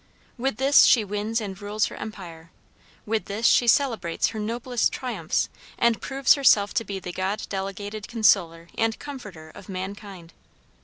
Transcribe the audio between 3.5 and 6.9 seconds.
celebrates her noblest triumphs, and proves herself to